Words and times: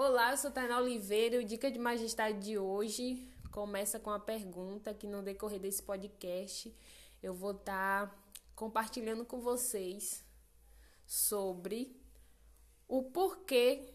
Olá, 0.00 0.30
eu 0.30 0.36
sou 0.36 0.52
Tainá 0.52 0.78
Oliveira 0.78 1.40
o 1.40 1.44
Dica 1.44 1.68
de 1.68 1.76
Majestade 1.76 2.38
de 2.38 2.56
hoje 2.56 3.28
começa 3.50 3.98
com 3.98 4.10
a 4.10 4.20
pergunta 4.20 4.94
que 4.94 5.08
no 5.08 5.22
decorrer 5.22 5.58
desse 5.58 5.82
podcast 5.82 6.72
eu 7.20 7.34
vou 7.34 7.50
estar 7.50 8.06
tá 8.06 8.16
compartilhando 8.54 9.24
com 9.24 9.40
vocês 9.40 10.24
sobre 11.04 12.00
o 12.86 13.02
porquê 13.02 13.92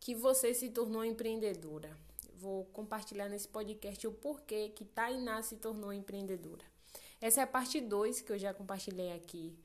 que 0.00 0.12
você 0.12 0.52
se 0.52 0.70
tornou 0.70 1.04
empreendedora. 1.04 1.96
Vou 2.32 2.64
compartilhar 2.64 3.28
nesse 3.28 3.46
podcast 3.46 4.04
o 4.08 4.12
porquê 4.12 4.70
que 4.70 4.84
Tainá 4.84 5.40
se 5.40 5.54
tornou 5.58 5.92
empreendedora. 5.92 6.64
Essa 7.20 7.42
é 7.42 7.44
a 7.44 7.46
parte 7.46 7.80
2 7.80 8.22
que 8.22 8.32
eu 8.32 8.38
já 8.40 8.52
compartilhei 8.52 9.12
aqui, 9.12 9.56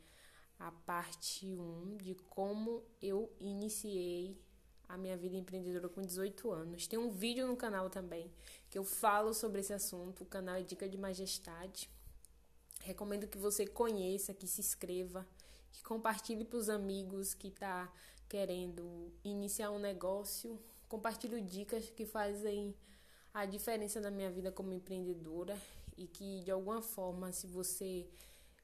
a 0.59 0.71
parte 0.71 1.47
1 1.47 1.59
um 1.59 1.97
de 1.97 2.13
como 2.29 2.83
eu 3.01 3.35
iniciei 3.39 4.39
a 4.89 4.97
minha 4.97 5.15
vida 5.15 5.37
empreendedora 5.37 5.87
com 5.87 6.01
18 6.01 6.51
anos. 6.51 6.87
Tem 6.87 6.97
um 6.97 7.11
vídeo 7.11 7.45
no 7.45 7.55
canal 7.55 7.91
também 7.91 8.29
que 8.71 8.77
eu 8.77 8.83
falo 8.83 9.35
sobre 9.35 9.61
esse 9.61 9.71
assunto. 9.71 10.23
O 10.23 10.25
canal 10.25 10.55
é 10.55 10.63
Dica 10.63 10.89
de 10.89 10.97
Majestade. 10.97 11.87
Recomendo 12.81 13.27
que 13.27 13.37
você 13.37 13.67
conheça, 13.67 14.33
que 14.33 14.47
se 14.47 14.61
inscreva, 14.61 15.27
que 15.71 15.83
compartilhe 15.83 16.43
para 16.43 16.57
os 16.57 16.69
amigos 16.69 17.35
que 17.35 17.51
tá 17.51 17.93
querendo 18.27 19.13
iniciar 19.23 19.69
um 19.69 19.79
negócio. 19.79 20.59
Compartilhe 20.87 21.39
dicas 21.39 21.87
que 21.91 22.05
fazem 22.05 22.73
a 23.31 23.45
diferença 23.45 24.01
na 24.01 24.09
minha 24.09 24.31
vida 24.31 24.51
como 24.51 24.73
empreendedora 24.73 25.55
e 25.95 26.07
que 26.07 26.41
de 26.41 26.49
alguma 26.49 26.81
forma, 26.81 27.31
se 27.31 27.45
você 27.45 28.07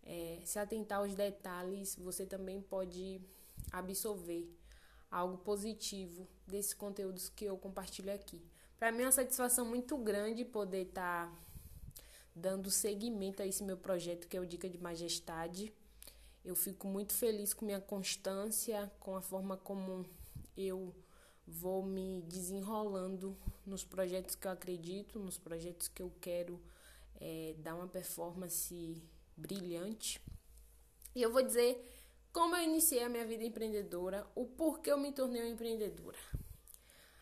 é, 0.01 0.39
se 0.43 0.57
atentar 0.57 0.99
aos 0.99 1.13
detalhes, 1.13 1.95
você 1.95 2.25
também 2.25 2.61
pode 2.61 3.21
absorver 3.71 4.49
algo 5.09 5.37
positivo 5.37 6.27
desses 6.47 6.73
conteúdos 6.73 7.29
que 7.29 7.45
eu 7.45 7.57
compartilho 7.57 8.13
aqui. 8.13 8.41
Para 8.77 8.91
mim 8.91 9.03
é 9.03 9.05
uma 9.05 9.11
satisfação 9.11 9.65
muito 9.65 9.97
grande 9.97 10.43
poder 10.43 10.87
estar 10.87 11.27
tá 11.27 11.37
dando 12.35 12.69
seguimento 12.69 13.41
a 13.41 13.47
esse 13.47 13.63
meu 13.63 13.77
projeto 13.77 14.27
que 14.27 14.35
é 14.35 14.39
o 14.39 14.45
Dica 14.45 14.69
de 14.69 14.77
Majestade. 14.77 15.73
Eu 16.43 16.55
fico 16.55 16.87
muito 16.87 17.13
feliz 17.13 17.53
com 17.53 17.65
minha 17.65 17.81
constância, 17.81 18.91
com 18.99 19.15
a 19.15 19.21
forma 19.21 19.57
como 19.57 20.05
eu 20.55 20.93
vou 21.47 21.83
me 21.83 22.21
desenrolando 22.23 23.37
nos 23.65 23.83
projetos 23.83 24.35
que 24.35 24.47
eu 24.47 24.51
acredito, 24.51 25.19
nos 25.19 25.37
projetos 25.37 25.87
que 25.87 26.01
eu 26.01 26.11
quero 26.19 26.61
é, 27.19 27.55
dar 27.59 27.75
uma 27.75 27.87
performance 27.87 29.01
brilhante. 29.37 30.21
E 31.15 31.21
eu 31.21 31.31
vou 31.31 31.41
dizer 31.41 31.94
como 32.35 32.53
eu 32.53 32.63
iniciei 32.63 33.01
a 33.01 33.07
minha 33.07 33.25
vida 33.25 33.45
empreendedora, 33.45 34.27
o 34.35 34.45
porquê 34.45 34.91
eu 34.91 34.97
me 34.97 35.13
tornei 35.13 35.41
uma 35.41 35.47
empreendedora. 35.47 36.17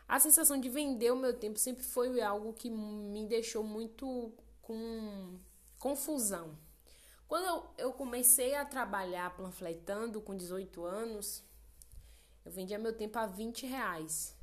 A 0.08 0.20
sensação 0.20 0.59
de 0.59 0.67
vender 0.70 1.11
o 1.11 1.16
meu 1.16 1.38
tempo 1.38 1.59
sempre 1.59 1.83
foi 1.83 2.20
algo 2.20 2.52
que 2.52 2.67
me 2.67 3.28
deixou 3.28 3.64
muito 3.64 4.33
com 4.59 5.38
confusão. 5.78 6.58
Quando 7.28 7.64
eu, 7.78 7.94
comecei 7.94 8.55
a 8.55 8.66
trabalhar 8.66 9.38
panfletando 9.38 10.20
com 10.20 10.36
18 10.36 10.83
anos, 10.83 11.44
eu 12.44 12.52
vendia 12.52 12.80
meu 12.80 12.98
tempo 12.98 13.20
a 13.20 13.27
20 13.27 13.67
reais. 13.67 14.36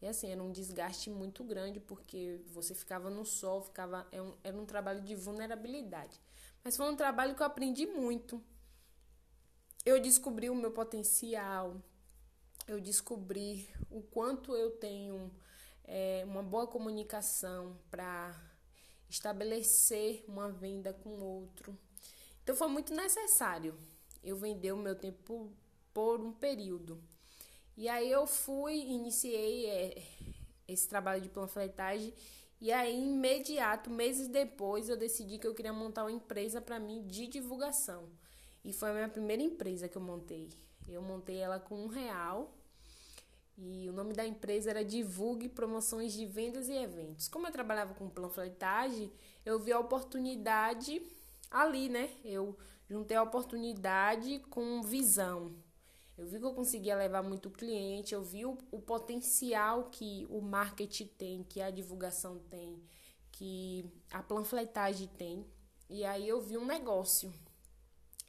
E 0.00 0.06
assim, 0.06 0.30
era 0.30 0.40
um 0.40 0.52
desgaste 0.52 1.10
muito 1.10 1.42
grande, 1.42 1.80
porque 1.80 2.40
você 2.52 2.72
ficava 2.72 3.10
no 3.10 3.24
sol, 3.24 3.62
ficava, 3.62 4.06
era 4.12 4.22
é 4.22 4.22
um, 4.22 4.34
era 4.44 4.56
um 4.56 4.64
trabalho 4.64 5.00
de 5.00 5.16
vulnerabilidade. 5.16 6.20
Mas 6.62 6.76
foi 6.76 6.88
um 6.88 6.94
trabalho 6.94 7.34
que 7.34 7.42
eu 7.42 7.46
aprendi 7.46 7.84
muito 7.84 8.40
eu 9.84 10.00
descobri 10.00 10.48
o 10.48 10.54
meu 10.54 10.70
potencial, 10.70 11.76
eu 12.66 12.80
descobri 12.80 13.68
o 13.90 14.02
quanto 14.02 14.56
eu 14.56 14.70
tenho 14.72 15.30
é, 15.84 16.22
uma 16.26 16.42
boa 16.42 16.66
comunicação 16.66 17.76
para 17.90 18.34
estabelecer 19.08 20.24
uma 20.26 20.50
venda 20.50 20.92
com 20.92 21.20
outro. 21.20 21.78
Então 22.42 22.56
foi 22.56 22.68
muito 22.68 22.94
necessário 22.94 23.74
eu 24.22 24.36
vender 24.36 24.72
o 24.72 24.76
meu 24.76 24.94
tempo 24.94 25.52
por 25.92 26.20
um 26.20 26.32
período. 26.32 27.02
E 27.76 27.88
aí 27.88 28.10
eu 28.10 28.26
fui, 28.26 28.74
iniciei 28.74 29.66
é, 29.66 30.02
esse 30.66 30.88
trabalho 30.88 31.20
de 31.20 31.28
panfletagem 31.28 32.14
e 32.60 32.72
aí 32.72 32.98
imediato, 32.98 33.90
meses 33.90 34.26
depois, 34.26 34.88
eu 34.88 34.96
decidi 34.96 35.38
que 35.38 35.46
eu 35.46 35.54
queria 35.54 35.72
montar 35.72 36.04
uma 36.04 36.12
empresa 36.12 36.62
para 36.62 36.78
mim 36.78 37.06
de 37.06 37.26
divulgação. 37.26 38.08
E 38.64 38.72
foi 38.72 38.90
a 38.90 38.94
minha 38.94 39.08
primeira 39.08 39.42
empresa 39.42 39.88
que 39.88 39.96
eu 39.96 40.02
montei. 40.02 40.48
Eu 40.88 41.02
montei 41.02 41.36
ela 41.36 41.60
com 41.60 41.84
um 41.84 41.86
real. 41.86 42.54
E 43.56 43.88
o 43.88 43.92
nome 43.92 44.14
da 44.14 44.26
empresa 44.26 44.70
era 44.70 44.84
Divulgue 44.84 45.48
Promoções 45.48 46.12
de 46.12 46.26
Vendas 46.26 46.68
e 46.68 46.72
Eventos. 46.72 47.28
Como 47.28 47.46
eu 47.46 47.52
trabalhava 47.52 47.94
com 47.94 48.08
panfletagem, 48.08 49.12
eu 49.44 49.60
vi 49.60 49.72
a 49.72 49.78
oportunidade 49.78 51.00
ali, 51.50 51.88
né? 51.88 52.10
Eu 52.24 52.56
juntei 52.88 53.16
a 53.16 53.22
oportunidade 53.22 54.40
com 54.50 54.82
visão. 54.82 55.54
Eu 56.16 56.26
vi 56.26 56.38
que 56.38 56.44
eu 56.44 56.54
conseguia 56.54 56.96
levar 56.96 57.22
muito 57.22 57.50
cliente, 57.50 58.14
eu 58.14 58.22
vi 58.22 58.44
o, 58.44 58.56
o 58.70 58.80
potencial 58.80 59.90
que 59.90 60.26
o 60.30 60.40
marketing 60.40 61.06
tem, 61.18 61.42
que 61.42 61.60
a 61.60 61.70
divulgação 61.70 62.38
tem, 62.50 62.80
que 63.32 63.84
a 64.12 64.22
panfletagem 64.22 65.08
tem. 65.18 65.44
E 65.88 66.04
aí 66.04 66.28
eu 66.28 66.40
vi 66.40 66.56
um 66.56 66.64
negócio. 66.64 67.32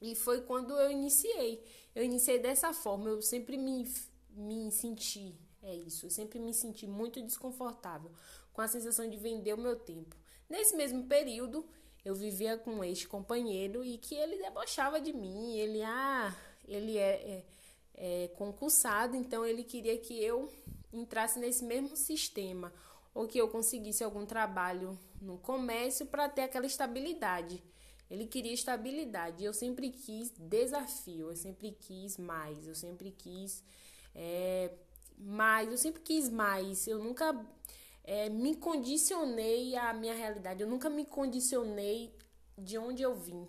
E 0.02 0.16
foi 0.16 0.42
quando 0.42 0.78
eu 0.78 0.92
iniciei. 0.92 1.64
Eu 1.94 2.04
iniciei 2.04 2.40
dessa 2.40 2.74
forma. 2.74 3.10
Eu 3.10 3.22
sempre 3.22 3.58
me, 3.58 3.86
me 4.30 4.72
senti, 4.72 5.36
é 5.62 5.74
isso, 5.74 6.06
eu 6.06 6.10
sempre 6.10 6.40
me 6.40 6.54
senti 6.54 6.86
muito 6.86 7.22
desconfortável 7.22 8.12
com 8.54 8.62
a 8.62 8.68
sensação 8.68 9.10
de 9.10 9.18
vender 9.18 9.54
o 9.54 9.58
meu 9.58 9.76
tempo. 9.76 10.16
Nesse 10.50 10.76
mesmo 10.76 11.06
período, 11.06 11.66
eu 12.04 12.14
vivia 12.14 12.58
com 12.58 12.76
um 12.76 12.84
ex-companheiro 12.84 13.84
e 13.84 13.98
que 13.98 14.16
ele 14.16 14.38
debochava 14.38 15.02
de 15.02 15.12
mim. 15.12 15.58
Ele, 15.58 15.82
ah, 15.82 16.36
ele 16.68 16.98
é, 16.98 17.44
é, 17.96 18.24
é 18.24 18.28
concursado, 18.30 19.16
então 19.16 19.46
ele 19.46 19.64
queria 19.64 19.98
que 19.98 20.24
eu 20.24 20.52
entrasse 20.94 21.40
nesse 21.40 21.64
mesmo 21.64 21.96
sistema 21.98 22.72
ou 23.14 23.28
que 23.28 23.38
eu 23.38 23.48
conseguisse 23.48 24.04
algum 24.04 24.26
trabalho 24.26 25.00
no 25.22 25.38
comércio 25.38 26.06
para 26.06 26.30
ter 26.30 26.44
aquela 26.44 26.66
estabilidade. 26.66 27.64
Ele 28.10 28.28
queria 28.28 28.54
estabilidade. 28.54 29.44
Eu 29.44 29.54
sempre 29.54 29.90
quis 29.90 30.32
desafio, 30.38 31.30
eu 31.30 31.36
sempre 31.36 31.72
quis 31.72 32.18
mais, 32.18 32.68
eu 32.68 32.76
sempre 32.76 33.12
quis 33.12 33.64
é, 34.14 34.72
mais, 35.18 35.72
eu 35.72 35.78
sempre 35.78 36.02
quis 36.02 36.30
mais. 36.30 36.88
Eu 36.88 37.04
nunca 37.04 37.34
é, 38.04 38.30
me 38.30 38.56
condicionei 38.56 39.76
à 39.76 39.94
minha 39.94 40.14
realidade, 40.14 40.62
eu 40.62 40.70
nunca 40.70 40.90
me 40.90 41.06
condicionei 41.06 42.14
de 42.58 42.78
onde 42.78 43.02
eu 43.02 43.16
vim. 43.16 43.48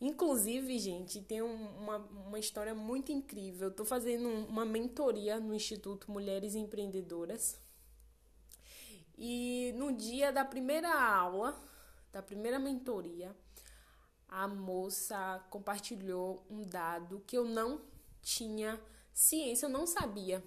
Inclusive, 0.00 0.78
gente, 0.78 1.20
tem 1.20 1.42
uma, 1.42 1.96
uma 1.96 2.38
história 2.38 2.72
muito 2.74 3.10
incrível. 3.10 3.68
Eu 3.68 3.74
tô 3.74 3.84
fazendo 3.84 4.28
uma 4.28 4.64
mentoria 4.64 5.40
no 5.40 5.52
Instituto 5.52 6.10
Mulheres 6.10 6.54
Empreendedoras. 6.54 7.60
E 9.16 9.74
no 9.76 9.92
dia 9.92 10.32
da 10.32 10.44
primeira 10.44 10.88
aula, 10.88 11.60
da 12.12 12.22
primeira 12.22 12.58
mentoria, 12.58 13.34
a 14.28 14.46
moça 14.46 15.44
compartilhou 15.50 16.44
um 16.50 16.62
dado 16.62 17.22
que 17.26 17.36
eu 17.36 17.44
não 17.44 17.80
tinha 18.22 18.80
ciência, 19.12 19.66
eu 19.66 19.70
não 19.70 19.86
sabia. 19.86 20.42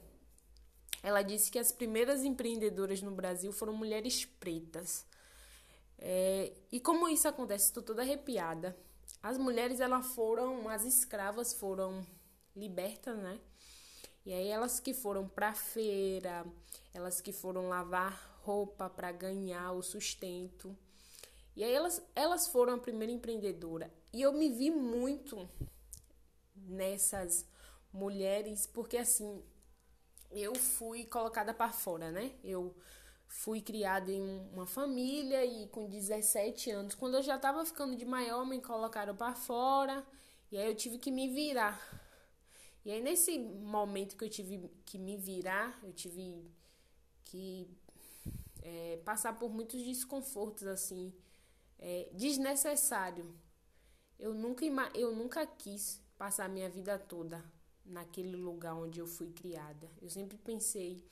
Ela 1.04 1.24
disse 1.24 1.50
que 1.50 1.58
as 1.58 1.72
primeiras 1.72 2.24
empreendedoras 2.24 3.02
no 3.02 3.12
Brasil 3.12 3.52
foram 3.52 3.74
mulheres 3.74 4.24
pretas. 4.24 5.06
É, 5.98 6.54
e 6.72 6.80
como 6.80 7.10
isso 7.10 7.28
acontece, 7.28 7.66
estou 7.66 7.82
toda 7.82 8.02
arrepiada. 8.02 8.78
As 9.22 9.38
mulheres, 9.38 9.80
elas 9.80 10.06
foram, 10.14 10.70
as 10.70 10.84
escravas 10.84 11.54
foram 11.54 12.06
libertas, 12.56 13.18
né? 13.18 13.40
E 14.26 14.34
aí 14.34 14.48
elas 14.48 14.80
que 14.80 14.94
foram 14.94 15.28
para 15.28 15.54
feira, 15.54 16.46
elas 16.94 17.20
que 17.20 17.32
foram 17.32 17.68
lavar 17.68 18.40
roupa 18.44 18.90
para 18.90 19.12
ganhar 19.12 19.72
o 19.72 19.82
sustento. 19.82 20.76
E 21.56 21.64
aí 21.64 21.74
elas, 21.74 22.02
elas 22.16 22.48
foram 22.48 22.74
a 22.76 22.78
primeira 22.78 23.12
empreendedora. 23.12 23.92
E 24.14 24.22
eu 24.22 24.34
me 24.34 24.50
vi 24.50 24.72
muito 24.72 25.50
nessas 26.56 27.46
mulheres, 27.92 28.66
porque 28.66 28.98
assim, 28.98 29.44
eu 30.32 30.56
fui 30.56 31.06
colocada 31.06 31.54
para 31.54 31.72
fora, 31.72 32.12
né? 32.12 32.34
Eu 32.44 32.76
fui 33.28 33.62
criada 33.62 34.12
em 34.12 34.40
uma 34.54 34.66
família 34.66 35.46
e 35.46 35.68
com 35.68 35.88
17 35.90 36.72
anos, 36.72 36.96
quando 36.96 37.16
eu 37.16 37.24
já 37.24 37.38
tava 37.38 37.66
ficando 37.66 37.96
de 37.96 38.06
maior, 38.06 38.46
me 38.46 38.62
colocaram 38.62 39.16
para 39.16 39.36
fora. 39.36 40.06
E 40.52 40.58
aí 40.58 40.68
eu 40.68 40.76
tive 40.76 40.98
que 40.98 41.12
me 41.12 41.28
virar. 41.30 41.80
E 42.84 42.92
aí 42.92 43.02
nesse 43.02 43.38
momento 43.40 44.18
que 44.18 44.24
eu 44.26 44.30
tive 44.30 44.70
que 44.86 44.98
me 44.98 45.18
virar, 45.18 45.80
eu 45.84 45.94
tive 45.94 46.50
que 47.26 47.70
é, 48.62 49.00
passar 49.06 49.38
por 49.38 49.50
muitos 49.50 49.82
desconfortos 49.84 50.68
assim 50.68 51.14
é, 51.82 52.08
desnecessário. 52.14 53.34
Eu 54.20 54.34
nunca, 54.34 54.64
eu 54.94 55.16
nunca 55.16 55.46
quis 55.46 56.00
passar 56.18 56.48
minha 56.48 56.70
vida 56.70 57.00
toda 57.00 57.44
naquele 57.84 58.36
lugar 58.36 58.76
onde 58.76 59.00
eu 59.00 59.08
fui 59.08 59.32
criada. 59.32 59.90
Eu 60.00 60.10
sempre 60.10 60.38
pensei 60.38 61.04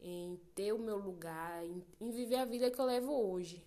em 0.00 0.40
ter 0.54 0.72
o 0.72 0.78
meu 0.78 0.96
lugar, 0.96 1.64
em, 1.64 1.84
em 2.00 2.10
viver 2.10 2.36
a 2.36 2.44
vida 2.46 2.70
que 2.70 2.80
eu 2.80 2.86
levo 2.86 3.12
hoje. 3.12 3.64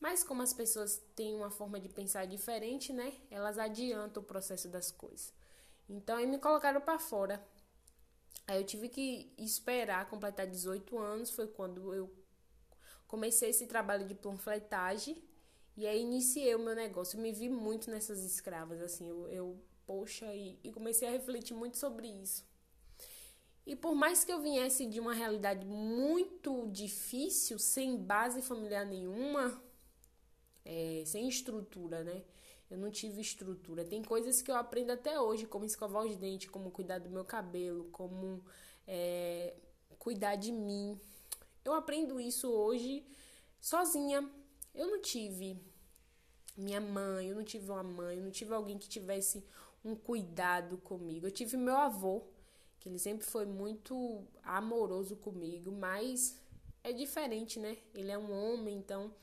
Mas 0.00 0.24
como 0.24 0.42
as 0.42 0.52
pessoas 0.52 1.00
têm 1.14 1.34
uma 1.34 1.50
forma 1.50 1.78
de 1.78 1.88
pensar 1.88 2.26
diferente, 2.26 2.92
né? 2.92 3.14
Elas 3.30 3.56
adiantam 3.56 4.20
o 4.20 4.26
processo 4.26 4.68
das 4.68 4.90
coisas. 4.90 5.32
Então 5.88 6.16
aí 6.16 6.26
me 6.26 6.38
colocaram 6.38 6.80
para 6.80 6.98
fora. 6.98 7.40
Aí 8.48 8.60
eu 8.60 8.66
tive 8.66 8.88
que 8.88 9.32
esperar 9.38 10.10
completar 10.10 10.48
18 10.48 10.98
anos, 10.98 11.30
foi 11.30 11.46
quando 11.46 11.94
eu 11.94 12.12
comecei 13.06 13.50
esse 13.50 13.66
trabalho 13.66 14.04
de 14.04 14.14
panfletagem 14.16 15.22
e 15.76 15.86
aí 15.86 16.00
iniciei 16.00 16.54
o 16.54 16.58
meu 16.58 16.74
negócio. 16.74 17.16
Eu 17.16 17.22
me 17.22 17.32
vi 17.32 17.48
muito 17.48 17.90
nessas 17.90 18.22
escravas, 18.24 18.80
assim, 18.80 19.08
eu, 19.08 19.28
eu 19.28 19.56
poxa, 19.86 20.34
e, 20.34 20.58
e 20.62 20.72
comecei 20.72 21.08
a 21.08 21.10
refletir 21.10 21.54
muito 21.54 21.76
sobre 21.78 22.06
isso. 22.08 22.44
E 23.64 23.76
por 23.76 23.94
mais 23.94 24.24
que 24.24 24.32
eu 24.32 24.40
viesse 24.40 24.86
de 24.86 24.98
uma 24.98 25.14
realidade 25.14 25.64
muito 25.64 26.66
difícil, 26.68 27.58
sem 27.58 27.96
base 27.96 28.42
familiar 28.42 28.84
nenhuma, 28.84 29.62
é, 30.64 31.02
sem 31.06 31.28
estrutura, 31.28 32.02
né? 32.02 32.22
Eu 32.68 32.78
não 32.78 32.90
tive 32.90 33.20
estrutura. 33.20 33.84
Tem 33.84 34.02
coisas 34.02 34.40
que 34.40 34.50
eu 34.50 34.56
aprendo 34.56 34.90
até 34.92 35.20
hoje, 35.20 35.46
como 35.46 35.64
escovar 35.64 36.04
os 36.04 36.16
dentes, 36.16 36.48
como 36.48 36.70
cuidar 36.70 36.98
do 36.98 37.10
meu 37.10 37.24
cabelo, 37.24 37.84
como 37.92 38.42
é, 38.86 39.54
cuidar 39.98 40.36
de 40.36 40.50
mim. 40.50 40.98
Eu 41.64 41.74
aprendo 41.74 42.18
isso 42.18 42.50
hoje 42.50 43.04
sozinha. 43.60 44.28
Eu 44.74 44.86
não 44.86 45.00
tive 45.00 45.60
minha 46.56 46.80
mãe, 46.80 47.28
eu 47.28 47.36
não 47.36 47.44
tive 47.44 47.70
uma 47.70 47.82
mãe, 47.82 48.18
eu 48.18 48.24
não 48.24 48.30
tive 48.30 48.54
alguém 48.54 48.78
que 48.78 48.88
tivesse 48.88 49.44
um 49.84 49.94
cuidado 49.94 50.78
comigo. 50.78 51.26
Eu 51.26 51.30
tive 51.30 51.56
meu 51.56 51.76
avô, 51.76 52.22
que 52.78 52.88
ele 52.88 52.98
sempre 52.98 53.26
foi 53.26 53.46
muito 53.46 54.26
amoroso 54.42 55.16
comigo, 55.16 55.70
mas 55.70 56.38
é 56.82 56.92
diferente, 56.92 57.58
né? 57.58 57.78
Ele 57.94 58.10
é 58.10 58.18
um 58.18 58.32
homem, 58.32 58.76
então, 58.76 59.14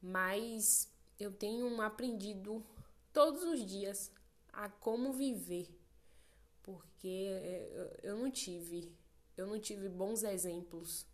mas 0.00 0.92
eu 1.18 1.32
tenho 1.32 1.80
aprendido 1.80 2.64
todos 3.12 3.42
os 3.42 3.64
dias 3.66 4.10
a 4.52 4.68
como 4.68 5.12
viver, 5.12 5.68
porque 6.62 7.28
é, 7.30 8.00
eu 8.02 8.16
não 8.16 8.30
tive, 8.30 8.96
eu 9.36 9.46
não 9.46 9.58
tive 9.58 9.88
bons 9.88 10.22
exemplos 10.22 11.06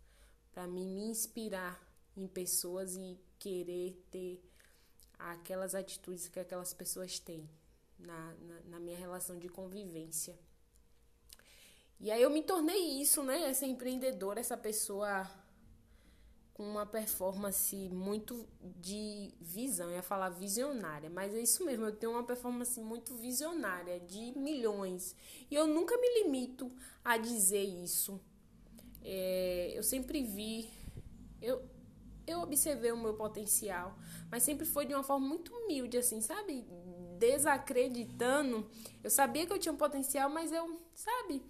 para 0.51 0.65
mim 0.67 0.87
me 0.87 1.03
inspirar 1.03 1.85
em 2.15 2.27
pessoas 2.27 2.95
e 2.95 3.19
querer 3.39 4.01
ter 4.11 4.43
aquelas 5.17 5.73
atitudes 5.75 6.27
que 6.27 6.39
aquelas 6.39 6.73
pessoas 6.73 7.19
têm 7.19 7.49
na, 7.97 8.33
na, 8.33 8.59
na 8.65 8.79
minha 8.79 8.97
relação 8.97 9.37
de 9.37 9.47
convivência. 9.49 10.37
E 11.99 12.11
aí 12.11 12.21
eu 12.21 12.29
me 12.29 12.43
tornei 12.43 13.01
isso, 13.01 13.23
né? 13.23 13.49
Essa 13.49 13.65
empreendedora, 13.65 14.39
essa 14.39 14.57
pessoa 14.57 15.29
com 16.55 16.63
uma 16.63 16.85
performance 16.85 17.75
muito 17.89 18.47
de 18.61 19.33
visão, 19.41 19.89
eu 19.89 19.97
ia 19.97 20.01
falar 20.01 20.29
visionária, 20.29 21.09
mas 21.09 21.35
é 21.35 21.41
isso 21.41 21.65
mesmo, 21.65 21.85
eu 21.85 21.93
tenho 21.93 22.13
uma 22.13 22.23
performance 22.23 22.79
muito 22.79 23.13
visionária, 23.15 23.99
de 23.99 24.31
milhões. 24.37 25.13
E 25.51 25.55
eu 25.55 25.67
nunca 25.67 25.97
me 25.97 26.23
limito 26.23 26.71
a 27.03 27.17
dizer 27.17 27.61
isso. 27.61 28.21
É, 29.03 29.73
eu 29.75 29.83
sempre 29.83 30.23
vi, 30.23 30.69
eu, 31.41 31.61
eu 32.27 32.41
observei 32.41 32.91
o 32.91 32.97
meu 32.97 33.13
potencial, 33.13 33.97
mas 34.29 34.43
sempre 34.43 34.65
foi 34.65 34.85
de 34.85 34.93
uma 34.93 35.03
forma 35.03 35.27
muito 35.27 35.53
humilde, 35.53 35.97
assim, 35.97 36.21
sabe? 36.21 36.65
Desacreditando. 37.17 38.69
Eu 39.03 39.09
sabia 39.09 39.45
que 39.45 39.53
eu 39.53 39.59
tinha 39.59 39.73
um 39.73 39.77
potencial, 39.77 40.29
mas 40.29 40.51
eu, 40.51 40.81
sabe? 40.93 41.43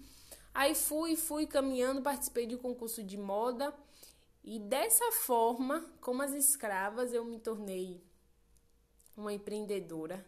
Aí 0.54 0.74
fui, 0.74 1.16
fui 1.16 1.46
caminhando, 1.46 2.02
participei 2.02 2.46
de 2.46 2.56
um 2.56 2.60
concurso 2.60 3.04
de 3.04 3.18
moda 3.18 3.74
e 4.48 4.60
dessa 4.60 5.12
forma, 5.12 5.82
como 6.00 6.22
as 6.22 6.32
escravas, 6.32 7.12
eu 7.12 7.26
me 7.26 7.40
tornei 7.40 8.04
uma 9.18 9.34
empreendedora, 9.34 10.24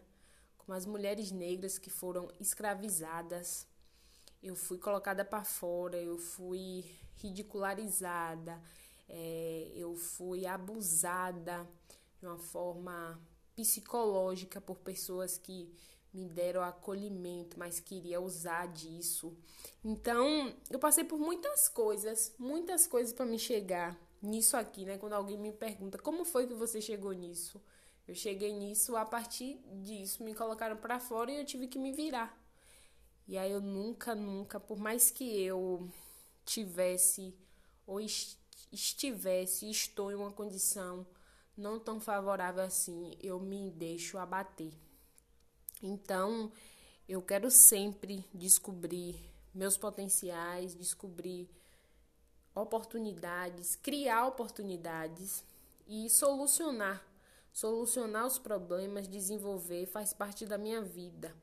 como 0.56 0.76
as 0.76 0.84
mulheres 0.84 1.30
negras 1.30 1.78
que 1.78 1.88
foram 1.88 2.28
escravizadas. 2.40 3.64
Eu 4.42 4.56
fui 4.56 4.76
colocada 4.76 5.24
para 5.24 5.44
fora, 5.44 5.96
eu 6.02 6.18
fui 6.18 6.84
ridicularizada, 7.14 8.60
é, 9.08 9.72
eu 9.74 9.96
fui 9.96 10.46
abusada 10.46 11.68
de 12.20 12.26
uma 12.26 12.38
forma 12.38 13.20
psicológica 13.56 14.60
por 14.60 14.78
pessoas 14.78 15.38
que 15.38 15.72
me 16.12 16.28
deram 16.28 16.62
acolhimento, 16.62 17.58
mas 17.58 17.80
queria 17.80 18.20
usar 18.20 18.66
disso. 18.68 19.36
Então, 19.84 20.54
eu 20.70 20.78
passei 20.78 21.04
por 21.04 21.18
muitas 21.18 21.68
coisas, 21.68 22.34
muitas 22.38 22.86
coisas 22.86 23.12
para 23.12 23.26
me 23.26 23.38
chegar 23.38 23.98
nisso 24.22 24.56
aqui, 24.56 24.84
né? 24.84 24.98
Quando 24.98 25.12
alguém 25.12 25.38
me 25.38 25.52
pergunta 25.52 25.98
como 25.98 26.24
foi 26.24 26.46
que 26.46 26.54
você 26.54 26.80
chegou 26.80 27.12
nisso, 27.12 27.62
eu 28.06 28.14
cheguei 28.14 28.52
nisso 28.52 28.96
a 28.96 29.04
partir 29.04 29.60
disso, 29.82 30.24
me 30.24 30.34
colocaram 30.34 30.76
para 30.76 30.98
fora 30.98 31.30
e 31.30 31.38
eu 31.38 31.44
tive 31.44 31.68
que 31.68 31.78
me 31.78 31.92
virar. 31.92 32.36
E 33.26 33.36
aí 33.36 33.52
eu 33.52 33.60
nunca, 33.60 34.14
nunca, 34.14 34.58
por 34.58 34.78
mais 34.78 35.10
que 35.10 35.42
eu 35.42 35.88
tivesse 36.44 37.34
ou 37.86 38.00
estivesse, 38.72 39.70
estou 39.70 40.10
em 40.10 40.14
uma 40.14 40.32
condição 40.32 41.06
não 41.56 41.80
tão 41.80 42.00
favorável 42.00 42.62
assim, 42.62 43.16
eu 43.20 43.40
me 43.40 43.70
deixo 43.70 44.16
abater. 44.16 44.72
Então, 45.82 46.52
eu 47.08 47.20
quero 47.20 47.50
sempre 47.50 48.24
descobrir 48.32 49.18
meus 49.52 49.76
potenciais, 49.76 50.74
descobrir 50.74 51.50
oportunidades, 52.54 53.74
criar 53.76 54.26
oportunidades 54.26 55.44
e 55.86 56.08
solucionar. 56.08 57.04
Solucionar 57.52 58.26
os 58.26 58.38
problemas, 58.38 59.08
desenvolver, 59.08 59.86
faz 59.86 60.12
parte 60.12 60.46
da 60.46 60.56
minha 60.56 60.80
vida. 60.80 61.34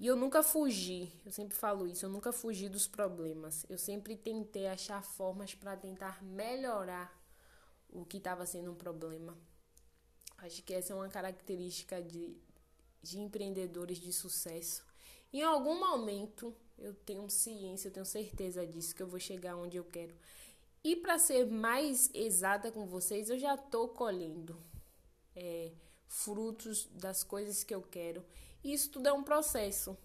E 0.00 0.06
eu 0.06 0.16
nunca 0.16 0.42
fugi, 0.42 1.12
eu 1.26 1.30
sempre 1.30 1.54
falo 1.54 1.86
isso, 1.86 2.06
eu 2.06 2.08
nunca 2.08 2.32
fugi 2.32 2.70
dos 2.70 2.88
problemas. 2.88 3.66
Eu 3.68 3.76
sempre 3.76 4.16
tentei 4.16 4.66
achar 4.66 5.02
formas 5.04 5.54
para 5.54 5.76
tentar 5.76 6.22
melhorar 6.22 7.14
o 7.90 8.06
que 8.06 8.16
estava 8.16 8.46
sendo 8.46 8.72
um 8.72 8.74
problema. 8.74 9.36
Acho 10.38 10.62
que 10.62 10.72
essa 10.72 10.94
é 10.94 10.96
uma 10.96 11.10
característica 11.10 12.00
de, 12.00 12.34
de 13.02 13.20
empreendedores 13.20 13.98
de 13.98 14.10
sucesso. 14.10 14.82
Em 15.30 15.42
algum 15.42 15.78
momento 15.78 16.56
eu 16.78 16.94
tenho 16.94 17.28
ciência, 17.28 17.88
eu 17.88 17.92
tenho 17.92 18.06
certeza 18.06 18.66
disso, 18.66 18.94
que 18.94 19.02
eu 19.02 19.06
vou 19.06 19.20
chegar 19.20 19.54
onde 19.54 19.76
eu 19.76 19.84
quero. 19.84 20.14
E 20.82 20.96
para 20.96 21.18
ser 21.18 21.44
mais 21.44 22.08
exata 22.14 22.72
com 22.72 22.86
vocês, 22.86 23.28
eu 23.28 23.38
já 23.38 23.54
estou 23.54 23.90
colhendo 23.90 24.56
é, 25.36 25.72
frutos 26.06 26.86
das 26.94 27.22
coisas 27.22 27.62
que 27.62 27.74
eu 27.74 27.82
quero. 27.82 28.24
Isso 28.62 28.90
tudo 28.90 29.08
é 29.08 29.12
um 29.12 29.22
processo, 29.22 29.96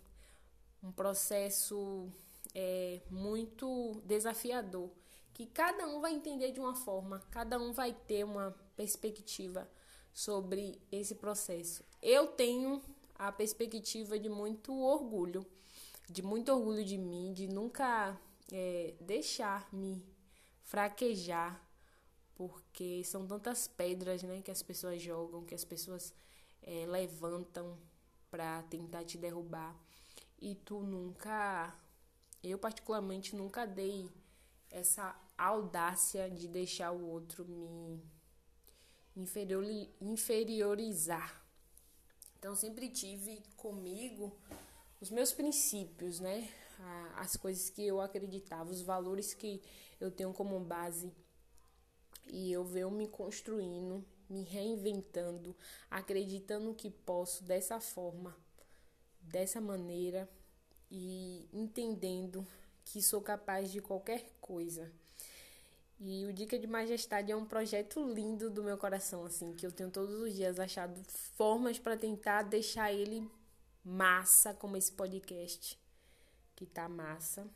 um 0.82 0.92
processo 0.92 2.10
é, 2.54 3.02
muito 3.10 4.02
desafiador, 4.06 4.90
que 5.34 5.46
cada 5.46 5.86
um 5.86 6.00
vai 6.00 6.14
entender 6.14 6.54
de 6.54 6.60
uma 6.60 6.74
forma, 6.74 7.20
cada 7.32 7.60
um 7.60 7.74
vai 7.74 7.94
ter 7.94 8.24
uma 8.24 8.56
perspectiva 8.78 9.70
sobre 10.14 10.82
esse 10.90 11.16
processo. 11.16 11.84
Eu 12.02 12.28
tenho 12.28 12.82
a 13.20 13.30
perspectiva 13.32 14.18
de 14.18 14.30
muito 14.30 14.74
orgulho, 14.74 15.46
de 16.10 16.22
muito 16.22 16.50
orgulho 16.54 16.86
de 16.86 16.98
mim, 16.98 17.34
de 17.34 17.48
nunca 17.48 18.18
é, 18.52 18.94
deixar 19.02 19.68
me 19.74 20.02
fraquejar, 20.64 21.62
porque 22.36 23.04
são 23.04 23.28
tantas 23.28 23.68
pedras, 23.68 24.24
né, 24.24 24.42
que 24.42 24.52
as 24.52 24.62
pessoas 24.62 25.02
jogam, 25.02 25.44
que 25.44 25.56
as 25.56 25.66
pessoas 25.66 26.14
é, 26.62 26.86
levantam 26.86 27.78
para 28.36 28.62
tentar 28.64 29.06
te 29.06 29.18
derrubar 29.18 29.74
e 30.42 30.56
tu 30.56 30.82
nunca, 30.82 31.74
eu 32.44 32.58
particularmente 32.58 33.34
nunca 33.34 33.66
dei 33.66 34.10
essa 34.70 35.16
audácia 35.38 36.30
de 36.30 36.46
deixar 36.50 36.92
o 36.92 37.08
outro 37.08 37.46
me 39.16 39.90
inferiorizar. 40.02 41.42
Então, 42.38 42.54
sempre 42.54 42.90
tive 42.90 43.42
comigo 43.56 44.38
os 45.00 45.10
meus 45.10 45.32
princípios, 45.32 46.20
né? 46.20 46.52
As 47.16 47.38
coisas 47.38 47.70
que 47.70 47.88
eu 47.88 48.02
acreditava, 48.02 48.70
os 48.70 48.82
valores 48.82 49.34
que 49.34 49.62
eu 49.98 50.12
tenho 50.12 50.34
como 50.34 50.60
base. 50.60 51.10
E 52.28 52.52
eu 52.52 52.66
venho 52.66 52.92
me 52.92 53.08
construindo, 53.08 54.06
me 54.30 54.44
reinventando, 54.44 55.56
acreditando 55.90 56.74
que 56.74 56.90
posso 56.90 57.44
dessa 57.44 57.80
forma, 57.80 58.36
dessa 59.22 59.60
maneira 59.62 60.30
e 60.90 61.48
entendendo 61.52 62.46
que 62.84 63.02
sou 63.02 63.22
capaz 63.22 63.72
de 63.72 63.82
qualquer 63.82 64.24
coisa. 64.40 64.92
E 66.00 66.26
o 66.26 66.34
Dica 66.34 66.60
de 66.60 66.68
Majestade 66.68 67.32
é 67.32 67.36
um 67.36 67.46
projeto 67.46 68.04
lindo 68.14 68.50
do 68.50 68.64
meu 68.64 68.78
coração, 68.78 69.26
assim, 69.26 69.54
que 69.54 69.66
eu 69.66 69.72
tenho 69.72 69.90
todos 69.90 70.20
os 70.20 70.34
dias 70.34 70.60
achado 70.60 71.02
formas 71.36 71.80
para 71.80 71.98
tentar 71.98 72.44
deixar 72.44 72.92
ele 72.92 73.30
massa, 73.84 74.54
como 74.54 74.76
esse 74.76 74.92
podcast, 74.92 75.80
que 76.56 76.66
tá 76.66 76.90
massa. 76.90 77.48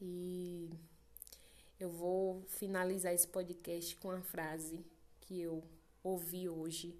E 0.00 0.70
eu 1.78 1.90
vou 1.90 2.42
finalizar 2.48 3.12
esse 3.12 3.28
podcast 3.28 3.94
com 3.96 4.10
a 4.10 4.22
frase 4.22 4.82
que 5.30 5.40
eu 5.40 5.62
ouvi 6.02 6.48
hoje. 6.48 6.98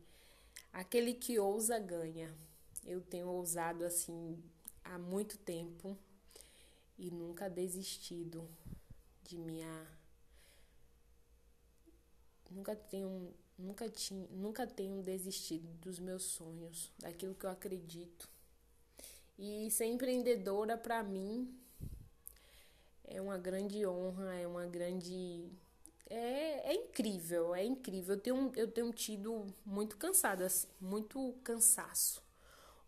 Aquele 0.73 1.15
que 1.15 1.41
ousa 1.41 1.81
ganha. 1.81 2.33
Eu 2.87 3.01
tenho 3.01 3.27
ousado 3.27 3.85
assim 3.85 4.41
há 4.85 4.97
muito 4.97 5.37
tempo 5.37 5.99
e 6.97 7.11
nunca 7.11 7.51
desistido 7.51 8.49
de 9.25 9.37
minha 9.37 9.87
nunca 12.51 12.75
tenho 12.77 13.35
nunca 13.59 13.89
tinha 13.89 14.27
nunca 14.31 14.67
tenho 14.67 15.03
desistido 15.03 15.67
dos 15.81 15.99
meus 15.99 16.23
sonhos, 16.23 16.93
daquilo 16.99 17.35
que 17.35 17.45
eu 17.45 17.51
acredito. 17.51 18.29
E 19.37 19.69
ser 19.73 19.87
empreendedora 19.87 20.79
para 20.79 21.03
mim 21.03 21.53
é 23.05 23.21
uma 23.21 23.37
grande 23.37 23.85
honra, 23.85 24.35
é 24.35 24.47
uma 24.47 24.67
grande. 24.67 25.51
É, 26.11 26.73
é 26.73 26.75
incrível, 26.75 27.55
é 27.55 27.65
incrível. 27.65 28.15
Eu 28.17 28.21
tenho, 28.21 28.53
eu 28.57 28.69
tenho 28.71 28.93
tido 28.93 29.47
muito 29.65 29.97
cansada, 29.97 30.47
assim, 30.47 30.67
muito 30.81 31.35
cansaço. 31.45 32.23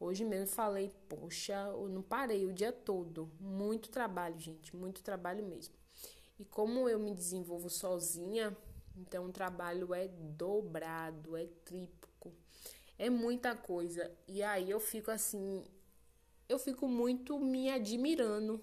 Hoje 0.00 0.24
mesmo 0.24 0.48
falei, 0.48 0.92
poxa, 1.08 1.54
eu 1.72 1.88
não 1.88 2.02
parei 2.02 2.46
o 2.46 2.52
dia 2.52 2.72
todo. 2.72 3.30
Muito 3.40 3.90
trabalho, 3.90 4.38
gente, 4.40 4.74
muito 4.76 5.02
trabalho 5.02 5.44
mesmo. 5.44 5.74
E 6.38 6.44
como 6.44 6.88
eu 6.88 6.98
me 6.98 7.14
desenvolvo 7.14 7.70
sozinha, 7.70 8.56
então 8.96 9.26
o 9.26 9.32
trabalho 9.32 9.94
é 9.94 10.08
dobrado, 10.08 11.36
é 11.36 11.46
tríplico. 11.64 12.32
É 12.98 13.10
muita 13.10 13.56
coisa. 13.56 14.10
E 14.28 14.42
aí 14.42 14.70
eu 14.70 14.80
fico 14.80 15.10
assim, 15.10 15.64
eu 16.48 16.58
fico 16.58 16.88
muito 16.88 17.38
me 17.38 17.70
admirando 17.70 18.62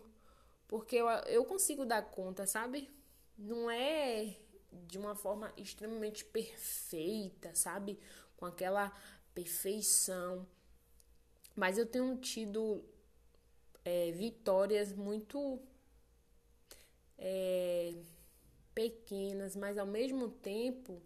porque 0.68 0.96
eu, 0.98 1.08
eu 1.28 1.46
consigo 1.46 1.86
dar 1.86 2.04
conta, 2.04 2.46
sabe? 2.46 2.90
Não 3.38 3.70
é 3.72 4.36
de 4.72 4.98
uma 4.98 5.16
forma 5.16 5.52
extremamente 5.58 6.24
perfeita, 6.26 7.54
sabe? 7.56 8.00
Com 8.38 8.46
aquela 8.46 8.92
perfeição. 9.34 10.48
Mas 11.56 11.78
eu 11.78 11.86
tenho 11.86 12.16
tido 12.18 12.84
é, 13.84 14.12
vitórias 14.12 14.94
muito 14.94 15.60
é, 17.18 17.96
pequenas, 18.74 19.56
mas 19.56 19.78
ao 19.78 19.86
mesmo 19.86 20.30
tempo 20.30 21.02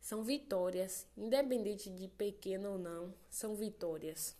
são 0.00 0.22
vitórias, 0.22 1.06
independente 1.16 1.88
de 1.90 2.08
pequena 2.08 2.68
ou 2.68 2.78
não, 2.78 3.14
são 3.30 3.54
vitórias. 3.54 4.36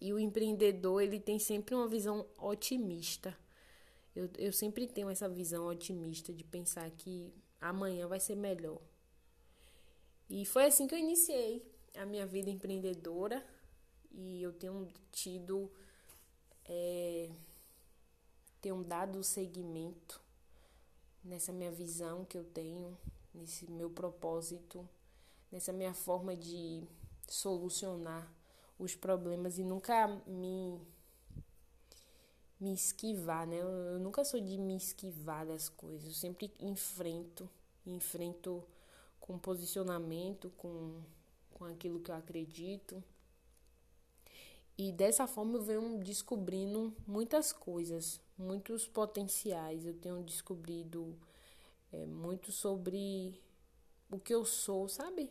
E 0.00 0.12
o 0.12 0.18
empreendedor, 0.18 1.02
ele 1.02 1.18
tem 1.18 1.38
sempre 1.38 1.74
uma 1.74 1.88
visão 1.88 2.26
otimista. 2.38 3.36
Eu, 4.16 4.30
eu 4.38 4.50
sempre 4.50 4.86
tenho 4.86 5.10
essa 5.10 5.28
visão 5.28 5.66
otimista 5.66 6.32
de 6.32 6.42
pensar 6.42 6.90
que 6.90 7.34
amanhã 7.60 8.08
vai 8.08 8.18
ser 8.18 8.34
melhor. 8.34 8.80
E 10.30 10.46
foi 10.46 10.64
assim 10.64 10.86
que 10.86 10.94
eu 10.94 10.98
iniciei 10.98 11.70
a 11.94 12.06
minha 12.06 12.24
vida 12.24 12.48
empreendedora. 12.48 13.46
E 14.10 14.42
eu 14.42 14.54
tenho 14.54 14.88
tido. 15.12 15.70
É, 16.64 17.30
tenho 18.62 18.82
dado 18.82 19.22
seguimento 19.22 20.20
nessa 21.22 21.52
minha 21.52 21.70
visão 21.70 22.24
que 22.24 22.38
eu 22.38 22.42
tenho, 22.44 22.96
nesse 23.34 23.70
meu 23.70 23.90
propósito, 23.90 24.88
nessa 25.52 25.72
minha 25.72 25.92
forma 25.92 26.34
de 26.34 26.88
solucionar 27.28 28.32
os 28.78 28.94
problemas 28.94 29.58
e 29.58 29.64
nunca 29.64 30.08
me 30.26 30.80
me 32.58 32.72
esquivar, 32.72 33.46
né? 33.46 33.60
Eu, 33.60 33.68
eu 33.68 33.98
nunca 33.98 34.24
sou 34.24 34.40
de 34.40 34.58
me 34.58 34.76
esquivar 34.76 35.46
das 35.46 35.68
coisas. 35.68 36.06
Eu 36.06 36.14
sempre 36.14 36.52
enfrento, 36.60 37.48
enfrento 37.86 38.64
com 39.20 39.38
posicionamento, 39.38 40.50
com, 40.56 41.02
com 41.52 41.64
aquilo 41.64 42.00
que 42.00 42.10
eu 42.10 42.14
acredito. 42.14 43.02
E 44.78 44.92
dessa 44.92 45.26
forma 45.26 45.56
eu 45.56 45.62
venho 45.62 45.98
descobrindo 45.98 46.94
muitas 47.06 47.52
coisas, 47.52 48.20
muitos 48.36 48.86
potenciais. 48.86 49.86
Eu 49.86 49.94
tenho 49.94 50.22
descobrido 50.22 51.16
é, 51.92 52.04
muito 52.04 52.52
sobre 52.52 53.40
o 54.10 54.18
que 54.18 54.34
eu 54.34 54.44
sou, 54.44 54.88
sabe? 54.88 55.30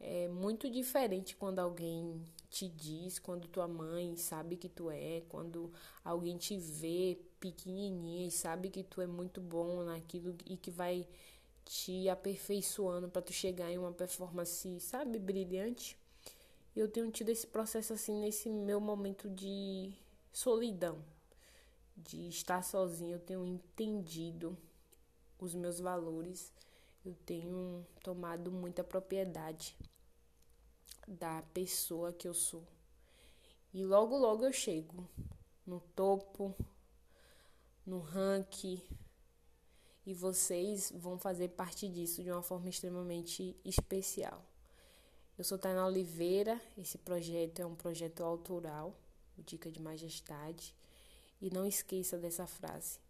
É 0.00 0.28
muito 0.28 0.68
diferente 0.68 1.36
quando 1.36 1.60
alguém 1.60 2.20
te 2.54 2.68
diz, 2.68 3.18
quando 3.18 3.48
tua 3.48 3.66
mãe 3.66 4.14
sabe 4.16 4.56
que 4.56 4.68
tu 4.68 4.88
é, 4.88 5.22
quando 5.28 5.72
alguém 6.04 6.38
te 6.38 6.56
vê 6.56 7.18
pequenininha 7.40 8.28
e 8.28 8.30
sabe 8.30 8.70
que 8.70 8.84
tu 8.84 9.00
é 9.00 9.08
muito 9.08 9.40
bom 9.40 9.82
naquilo 9.82 10.36
e 10.46 10.56
que 10.56 10.70
vai 10.70 11.04
te 11.64 12.08
aperfeiçoando 12.08 13.08
para 13.08 13.22
tu 13.22 13.32
chegar 13.32 13.72
em 13.72 13.78
uma 13.78 13.90
performance, 13.90 14.78
sabe, 14.78 15.18
brilhante. 15.18 15.98
Eu 16.76 16.88
tenho 16.88 17.10
tido 17.10 17.30
esse 17.30 17.44
processo 17.44 17.92
assim 17.92 18.20
nesse 18.20 18.48
meu 18.48 18.80
momento 18.80 19.28
de 19.28 19.92
solidão, 20.32 21.04
de 21.96 22.28
estar 22.28 22.62
sozinho, 22.62 23.16
eu 23.16 23.20
tenho 23.20 23.44
entendido 23.44 24.56
os 25.40 25.56
meus 25.56 25.80
valores, 25.80 26.52
eu 27.04 27.16
tenho 27.26 27.84
tomado 28.00 28.52
muita 28.52 28.84
propriedade 28.84 29.76
da 31.06 31.42
pessoa 31.54 32.12
que 32.12 32.26
eu 32.26 32.34
sou. 32.34 32.66
E 33.72 33.84
logo, 33.84 34.16
logo 34.16 34.44
eu 34.44 34.52
chego 34.52 35.08
no 35.66 35.80
topo, 35.80 36.54
no 37.86 37.98
ranking, 37.98 38.80
e 40.06 40.12
vocês 40.12 40.92
vão 40.94 41.18
fazer 41.18 41.48
parte 41.48 41.88
disso 41.88 42.22
de 42.22 42.30
uma 42.30 42.42
forma 42.42 42.68
extremamente 42.68 43.56
especial. 43.64 44.44
Eu 45.36 45.44
sou 45.44 45.58
Tainá 45.58 45.86
Oliveira, 45.86 46.60
esse 46.76 46.98
projeto 46.98 47.60
é 47.60 47.66
um 47.66 47.74
projeto 47.74 48.22
autoral, 48.22 48.94
o 49.36 49.42
Dica 49.42 49.70
de 49.70 49.80
Majestade, 49.80 50.74
e 51.40 51.50
não 51.50 51.66
esqueça 51.66 52.18
dessa 52.18 52.46
frase: 52.46 53.00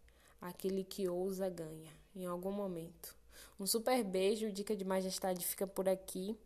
aquele 0.41 0.83
que 0.83 1.07
ousa 1.07 1.49
ganha, 1.49 1.91
em 2.15 2.25
algum 2.25 2.51
momento. 2.51 3.15
Um 3.59 3.67
super 3.67 4.03
beijo, 4.03 4.51
Dica 4.51 4.75
de 4.75 4.83
Majestade 4.83 5.45
fica 5.45 5.67
por 5.67 5.87
aqui. 5.87 6.37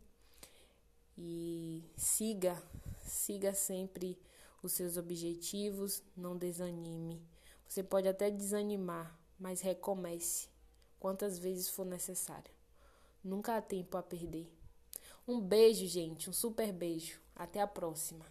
E 1.21 1.83
siga, 1.97 2.63
siga 3.01 3.53
sempre 3.53 4.17
os 4.63 4.71
seus 4.71 4.95
objetivos, 4.95 6.01
não 6.15 6.38
desanime. 6.38 7.21
Você 7.67 7.83
pode 7.83 8.07
até 8.07 8.31
desanimar, 8.31 9.19
mas 9.38 9.59
recomece 9.59 10.47
quantas 10.97 11.38
vezes 11.38 11.69
for 11.69 11.85
necessário. 11.85 12.49
Nunca 13.21 13.57
há 13.57 13.61
tempo 13.61 13.97
a 13.97 14.01
perder. 14.01 14.49
Um 15.27 15.41
beijo, 15.41 15.85
gente, 15.88 16.29
um 16.29 16.33
super 16.33 16.71
beijo. 16.71 17.19
Até 17.35 17.59
a 17.59 17.67
próxima. 17.67 18.25